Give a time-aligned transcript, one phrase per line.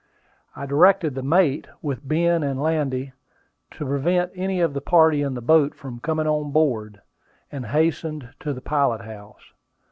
[0.55, 3.13] I directed the mate with Ben and Landy
[3.69, 6.99] to prevent any of the party in the boat from coming on board,
[7.51, 9.53] and hastened to the pilot house.